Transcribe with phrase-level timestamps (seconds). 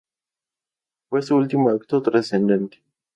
[1.11, 2.81] Fue su último acto trascendente.